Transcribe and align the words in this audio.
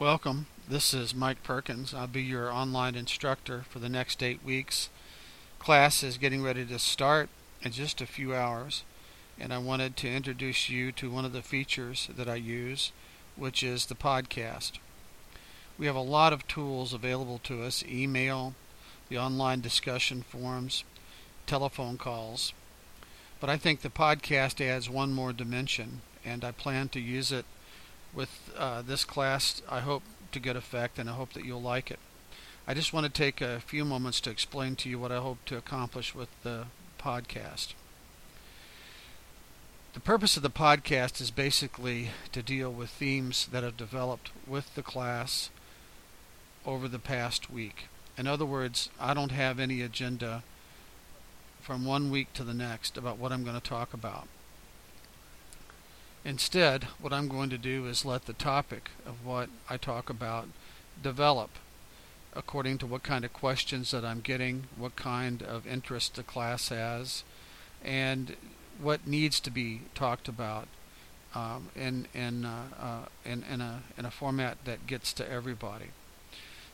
Welcome. 0.00 0.46
This 0.66 0.94
is 0.94 1.14
Mike 1.14 1.42
Perkins. 1.42 1.92
I'll 1.92 2.06
be 2.06 2.22
your 2.22 2.50
online 2.50 2.94
instructor 2.94 3.66
for 3.68 3.80
the 3.80 3.90
next 3.90 4.22
eight 4.22 4.42
weeks. 4.42 4.88
Class 5.58 6.02
is 6.02 6.16
getting 6.16 6.42
ready 6.42 6.64
to 6.64 6.78
start 6.78 7.28
in 7.60 7.72
just 7.72 8.00
a 8.00 8.06
few 8.06 8.34
hours, 8.34 8.82
and 9.38 9.52
I 9.52 9.58
wanted 9.58 9.98
to 9.98 10.08
introduce 10.08 10.70
you 10.70 10.90
to 10.92 11.10
one 11.10 11.26
of 11.26 11.34
the 11.34 11.42
features 11.42 12.08
that 12.16 12.30
I 12.30 12.36
use, 12.36 12.92
which 13.36 13.62
is 13.62 13.84
the 13.84 13.94
podcast. 13.94 14.78
We 15.76 15.84
have 15.84 15.96
a 15.96 16.00
lot 16.00 16.32
of 16.32 16.48
tools 16.48 16.94
available 16.94 17.38
to 17.40 17.62
us 17.62 17.84
email, 17.86 18.54
the 19.10 19.18
online 19.18 19.60
discussion 19.60 20.22
forums, 20.22 20.82
telephone 21.46 21.98
calls. 21.98 22.54
But 23.38 23.50
I 23.50 23.58
think 23.58 23.82
the 23.82 23.90
podcast 23.90 24.66
adds 24.66 24.88
one 24.88 25.12
more 25.12 25.34
dimension, 25.34 26.00
and 26.24 26.42
I 26.42 26.52
plan 26.52 26.88
to 26.88 27.00
use 27.00 27.30
it 27.30 27.44
with 28.14 28.50
uh, 28.56 28.82
this 28.82 29.04
class, 29.04 29.62
I 29.68 29.80
hope 29.80 30.02
to 30.32 30.40
good 30.40 30.56
effect, 30.56 30.98
and 30.98 31.08
I 31.08 31.14
hope 31.14 31.32
that 31.32 31.44
you'll 31.44 31.62
like 31.62 31.90
it. 31.90 31.98
I 32.66 32.74
just 32.74 32.92
want 32.92 33.04
to 33.04 33.12
take 33.12 33.40
a 33.40 33.60
few 33.60 33.84
moments 33.84 34.20
to 34.22 34.30
explain 34.30 34.76
to 34.76 34.88
you 34.88 34.98
what 34.98 35.12
I 35.12 35.18
hope 35.18 35.44
to 35.46 35.56
accomplish 35.56 36.14
with 36.14 36.28
the 36.42 36.66
podcast. 37.00 37.74
The 39.92 40.00
purpose 40.00 40.36
of 40.36 40.44
the 40.44 40.50
podcast 40.50 41.20
is 41.20 41.32
basically 41.32 42.10
to 42.30 42.42
deal 42.42 42.72
with 42.72 42.90
themes 42.90 43.48
that 43.50 43.64
have 43.64 43.76
developed 43.76 44.30
with 44.46 44.74
the 44.76 44.84
class 44.84 45.50
over 46.64 46.86
the 46.86 47.00
past 47.00 47.50
week. 47.50 47.88
In 48.16 48.26
other 48.28 48.46
words, 48.46 48.88
I 49.00 49.14
don't 49.14 49.32
have 49.32 49.58
any 49.58 49.82
agenda 49.82 50.44
from 51.60 51.84
one 51.84 52.10
week 52.10 52.32
to 52.34 52.44
the 52.44 52.54
next 52.54 52.96
about 52.96 53.18
what 53.18 53.32
I'm 53.32 53.42
going 53.42 53.60
to 53.60 53.68
talk 53.68 53.92
about. 53.92 54.28
Instead, 56.24 56.84
what 57.00 57.12
I'm 57.12 57.28
going 57.28 57.50
to 57.50 57.58
do 57.58 57.86
is 57.86 58.04
let 58.04 58.26
the 58.26 58.32
topic 58.32 58.90
of 59.06 59.24
what 59.24 59.48
I 59.68 59.76
talk 59.76 60.10
about 60.10 60.48
develop 61.02 61.50
according 62.34 62.78
to 62.78 62.86
what 62.86 63.02
kind 63.02 63.24
of 63.24 63.32
questions 63.32 63.90
that 63.90 64.04
I'm 64.04 64.20
getting, 64.20 64.64
what 64.76 64.96
kind 64.96 65.42
of 65.42 65.66
interest 65.66 66.14
the 66.14 66.22
class 66.22 66.68
has, 66.68 67.24
and 67.84 68.36
what 68.80 69.06
needs 69.06 69.40
to 69.40 69.50
be 69.50 69.82
talked 69.94 70.28
about 70.28 70.68
um, 71.34 71.68
in 71.74 72.06
in, 72.14 72.44
uh, 72.44 72.64
uh, 72.80 73.04
in 73.24 73.44
in 73.50 73.60
a 73.60 73.82
in 73.96 74.04
a 74.04 74.10
format 74.10 74.58
that 74.64 74.86
gets 74.86 75.12
to 75.14 75.28
everybody. 75.28 75.86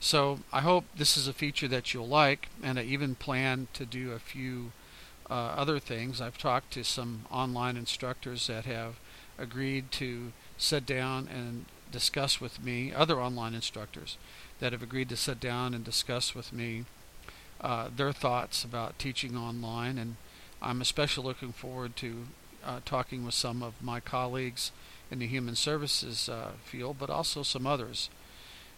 So 0.00 0.40
I 0.52 0.60
hope 0.60 0.84
this 0.96 1.16
is 1.16 1.28
a 1.28 1.32
feature 1.32 1.68
that 1.68 1.94
you'll 1.94 2.08
like, 2.08 2.48
and 2.62 2.78
I 2.78 2.82
even 2.82 3.14
plan 3.14 3.68
to 3.74 3.86
do 3.86 4.12
a 4.12 4.18
few 4.18 4.72
uh, 5.30 5.54
other 5.56 5.78
things. 5.78 6.20
I've 6.20 6.36
talked 6.36 6.72
to 6.72 6.84
some 6.84 7.24
online 7.30 7.76
instructors 7.76 8.46
that 8.48 8.64
have 8.66 8.96
agreed 9.38 9.90
to 9.92 10.32
sit 10.56 10.86
down 10.86 11.28
and 11.28 11.66
discuss 11.90 12.40
with 12.40 12.62
me, 12.62 12.92
other 12.92 13.20
online 13.20 13.54
instructors 13.54 14.16
that 14.60 14.72
have 14.72 14.82
agreed 14.82 15.08
to 15.08 15.16
sit 15.16 15.40
down 15.40 15.74
and 15.74 15.84
discuss 15.84 16.34
with 16.34 16.52
me 16.52 16.84
uh, 17.60 17.88
their 17.94 18.12
thoughts 18.12 18.64
about 18.64 18.98
teaching 18.98 19.36
online. 19.36 19.98
And 19.98 20.16
I'm 20.60 20.80
especially 20.80 21.24
looking 21.24 21.52
forward 21.52 21.96
to 21.96 22.26
uh, 22.64 22.80
talking 22.84 23.24
with 23.24 23.34
some 23.34 23.62
of 23.62 23.74
my 23.82 24.00
colleagues 24.00 24.72
in 25.10 25.18
the 25.18 25.26
human 25.26 25.54
services 25.54 26.28
uh, 26.28 26.52
field, 26.64 26.96
but 26.98 27.10
also 27.10 27.42
some 27.42 27.66
others. 27.66 28.10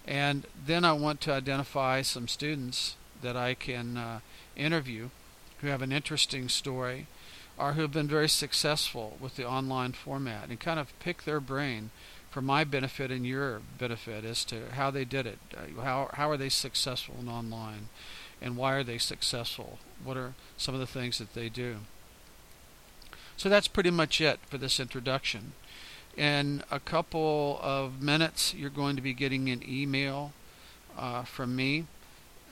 And 0.07 0.47
then 0.67 0.85
I 0.85 0.93
want 0.93 1.21
to 1.23 1.33
identify 1.33 2.03
some 2.03 2.29
students 2.29 2.97
that 3.23 3.37
I 3.37 3.55
can 3.55 3.97
uh, 3.97 4.21
interview 4.57 5.09
who 5.61 5.69
have 5.69 5.83
an 5.83 5.93
interesting 5.93 6.49
story 6.49 7.07
or 7.59 7.73
who 7.73 7.83
have 7.83 7.93
been 7.93 8.09
very 8.09 8.29
successful 8.29 9.17
with 9.21 9.37
the 9.37 9.49
online 9.49 9.93
format 9.93 10.49
and 10.49 10.61
kind 10.61 10.79
of 10.79 10.99
pick 11.01 11.25
their 11.25 11.41
brain 11.41 11.91
for 12.31 12.43
my 12.43 12.65
benefit 12.65 13.11
and 13.11 13.27
your 13.27 13.61
benefit 13.79 14.25
as 14.25 14.45
to 14.45 14.71
how 14.73 14.91
they 14.91 15.05
did 15.05 15.27
it. 15.27 15.39
Uh, 15.57 15.81
how, 15.81 16.11
how 16.15 16.31
are 16.31 16.37
they 16.37 16.51
successful 16.51 17.15
in 17.21 17.29
online? 17.29 17.89
And 18.43 18.57
why 18.57 18.75
are 18.75 18.85
they 18.85 18.99
successful? 18.99 19.79
What 20.05 20.19
are 20.19 20.35
some 20.59 20.75
of 20.75 20.81
the 20.81 20.87
things 20.87 21.17
that 21.17 21.33
they 21.33 21.49
do? 21.49 21.79
So 23.39 23.49
that's 23.49 23.69
pretty 23.69 23.91
much 23.91 24.21
it 24.21 24.39
for 24.49 24.59
this 24.59 24.79
introduction. 24.79 25.53
In 26.17 26.63
a 26.71 26.81
couple 26.81 27.59
of 27.63 28.03
minutes, 28.03 28.55
you're 28.55 28.71
going 28.71 28.97
to 28.97 29.03
be 29.03 29.15
getting 29.15 29.49
an 29.49 29.63
email 29.67 30.33
uh, 30.97 31.25
from 31.25 31.55
me 31.57 31.87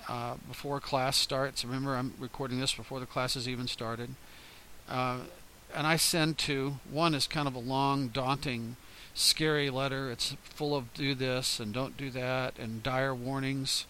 uh, 0.08 0.36
before 0.48 0.80
class 0.80 1.16
starts. 1.16 1.64
Remember, 1.64 1.94
I'm 1.94 2.14
recording 2.18 2.60
this 2.60 2.74
before 2.74 3.00
the 3.00 3.06
class 3.06 3.34
has 3.34 3.48
even 3.48 3.66
started. 3.66 4.14
Uh, 4.88 5.18
and 5.74 5.86
I 5.86 5.96
send 5.96 6.38
two. 6.38 6.76
one 6.90 7.14
is 7.14 7.26
kind 7.26 7.48
of 7.48 7.54
a 7.54 7.60
long, 7.60 8.08
daunting, 8.08 8.76
scary 9.14 9.70
letter. 9.70 10.10
It's 10.10 10.36
full 10.42 10.76
of 10.76 10.92
do 10.94 11.14
this 11.14 11.58
and 11.58 11.72
don't 11.72 11.96
do 11.96 12.10
that 12.10 12.58
and 12.58 12.82
dire 12.82 13.14
warnings. 13.14 13.86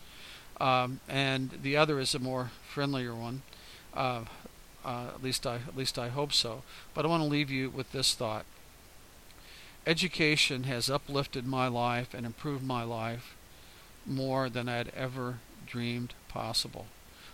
Um, 0.60 1.00
and 1.08 1.58
the 1.62 1.76
other 1.76 1.98
is 1.98 2.14
a 2.14 2.18
more 2.18 2.50
friendlier 2.68 3.14
one. 3.14 3.42
Uh, 3.92 4.24
uh, 4.84 5.06
at 5.14 5.22
least 5.22 5.46
I 5.46 5.56
at 5.56 5.76
least 5.76 5.98
I 5.98 6.08
hope 6.08 6.32
so. 6.32 6.62
But 6.94 7.04
I 7.04 7.08
want 7.08 7.22
to 7.22 7.28
leave 7.28 7.50
you 7.50 7.70
with 7.70 7.92
this 7.92 8.14
thought. 8.14 8.44
Education 9.86 10.64
has 10.64 10.88
uplifted 10.88 11.46
my 11.46 11.68
life 11.68 12.14
and 12.14 12.24
improved 12.24 12.64
my 12.64 12.82
life 12.82 13.34
more 14.06 14.48
than 14.48 14.68
I 14.68 14.76
had 14.76 14.92
ever 14.96 15.38
dreamed 15.66 16.14
possible. 16.28 16.86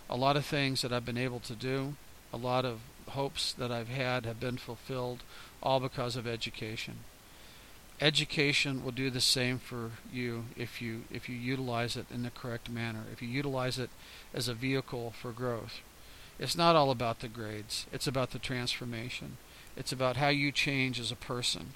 A 0.09 0.17
lot 0.17 0.35
of 0.35 0.45
things 0.45 0.81
that 0.81 0.91
I've 0.91 1.05
been 1.05 1.17
able 1.17 1.39
to 1.41 1.53
do, 1.53 1.95
a 2.33 2.37
lot 2.37 2.65
of 2.65 2.79
hopes 3.09 3.53
that 3.53 3.71
I've 3.71 3.89
had 3.89 4.25
have 4.25 4.39
been 4.39 4.57
fulfilled, 4.57 5.23
all 5.61 5.79
because 5.79 6.15
of 6.15 6.27
education. 6.27 6.99
Education 7.99 8.83
will 8.83 8.91
do 8.91 9.09
the 9.09 9.21
same 9.21 9.59
for 9.59 9.91
you 10.11 10.45
if 10.55 10.81
you 10.81 11.03
if 11.11 11.29
you 11.29 11.35
utilize 11.35 11.95
it 11.95 12.07
in 12.11 12.23
the 12.23 12.31
correct 12.31 12.69
manner. 12.69 13.03
If 13.11 13.21
you 13.21 13.27
utilize 13.27 13.77
it 13.77 13.91
as 14.33 14.47
a 14.47 14.55
vehicle 14.55 15.13
for 15.21 15.31
growth. 15.31 15.81
It's 16.39 16.57
not 16.57 16.75
all 16.75 16.89
about 16.89 17.19
the 17.19 17.27
grades. 17.27 17.85
It's 17.93 18.07
about 18.07 18.31
the 18.31 18.39
transformation. 18.39 19.37
It's 19.77 19.91
about 19.91 20.17
how 20.17 20.29
you 20.29 20.51
change 20.51 20.99
as 20.99 21.11
a 21.11 21.15
person 21.15 21.73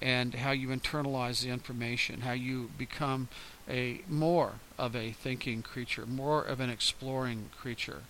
and 0.00 0.34
how 0.34 0.50
you 0.50 0.68
internalize 0.68 1.42
the 1.42 1.50
information, 1.50 2.22
how 2.22 2.32
you 2.32 2.70
become 2.76 3.28
a 3.68 4.00
more 4.08 4.54
of 4.78 4.96
a 4.96 5.12
thinking 5.12 5.62
creature, 5.62 6.06
more 6.06 6.42
of 6.42 6.60
an 6.60 6.70
exploring 6.70 7.50
creature 7.56 8.02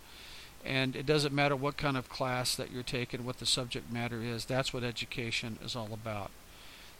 and 0.64 0.96
it 0.96 1.06
doesn't 1.06 1.34
matter 1.34 1.54
what 1.54 1.76
kind 1.76 1.96
of 1.96 2.08
class 2.08 2.54
that 2.56 2.72
you're 2.72 2.82
taking, 2.82 3.24
what 3.24 3.38
the 3.38 3.46
subject 3.46 3.92
matter 3.92 4.22
is. 4.22 4.44
That's 4.44 4.72
what 4.72 4.82
education 4.82 5.58
is 5.64 5.76
all 5.76 5.90
about. 5.92 6.30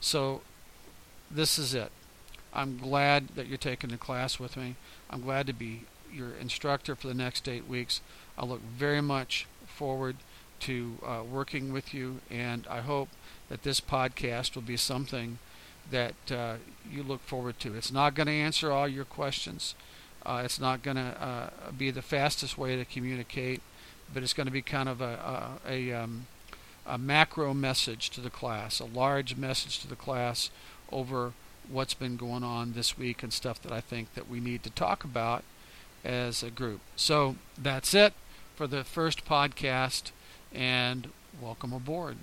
So, 0.01 0.43
this 1.31 1.59
is 1.59 1.75
it. 1.75 1.91
I'm 2.53 2.79
glad 2.79 3.29
that 3.37 3.47
you're 3.47 3.59
taking 3.59 3.91
the 3.91 3.97
class 3.97 4.39
with 4.39 4.57
me. 4.57 4.77
I'm 5.11 5.23
glad 5.23 5.47
to 5.47 5.53
be 5.53 5.83
your 6.13 6.33
instructor 6.41 6.95
for 6.95 7.09
the 7.09 7.15
next 7.15 7.49
eight 7.49 7.67
weeks. 7.67 8.01
I 8.39 8.45
look 8.45 8.61
very 8.61 9.01
much 9.01 9.47
forward 9.67 10.17
to 10.61 10.99
uh, 11.05 11.23
working 11.29 11.73
with 11.73 11.93
you, 11.93 12.21
and 12.31 12.67
I 12.69 12.81
hope 12.81 13.09
that 13.49 13.63
this 13.63 13.81
podcast 13.81 14.55
will 14.55 14.63
be 14.63 14.77
something 14.77 15.39
that 15.91 16.15
uh, 16.31 16.55
you 16.91 17.03
look 17.03 17.21
forward 17.23 17.59
to. 17.61 17.75
It's 17.75 17.93
not 17.93 18.15
going 18.15 18.29
to 18.29 18.33
answer 18.33 18.71
all 18.71 18.89
your 18.89 19.05
questions. 19.05 19.75
Uh, 20.27 20.43
it's 20.45 20.61
not 20.61 20.83
going 20.83 20.97
to 20.97 21.23
uh, 21.23 21.51
be 21.77 21.91
the 21.91 22.03
fastest 22.03 22.57
way 22.57 22.77
to 22.77 22.85
communicate, 22.85 23.61
but 24.13 24.23
it's 24.23 24.33
going 24.33 24.47
to 24.47 24.53
be 24.53 24.63
kind 24.63 24.89
of 24.89 25.01
a, 25.01 25.59
a, 25.67 25.71
a, 25.71 25.93
um, 25.93 26.27
a 26.87 26.97
macro 26.97 27.53
message 27.53 28.11
to 28.11 28.21
the 28.21 28.31
class, 28.31 28.81
a 28.81 28.85
large 28.85 29.37
message 29.37 29.81
to 29.81 29.89
the 29.89 29.97
class 29.97 30.51
over 30.91 31.33
what's 31.69 31.95
been 31.95 32.17
going 32.17 32.43
on 32.45 32.73
this 32.73 32.97
week 32.97 33.23
and 33.23 33.33
stuff 33.33 33.61
that 33.63 33.73
I 33.73 33.81
think 33.81 34.15
that 34.15 34.29
we 34.29 34.41
need 34.41 34.63
to 34.65 34.71
talk 34.71 35.05
about 35.05 35.45
as 36.05 36.43
a 36.43 36.51
group. 36.51 36.81
So 36.97 37.37
that's 37.57 37.95
it 37.95 38.13
for 38.55 38.67
the 38.67 38.85
first 38.85 39.25
podcast, 39.25 40.11
and 40.53 41.09
welcome 41.41 41.73
aboard. 41.73 42.17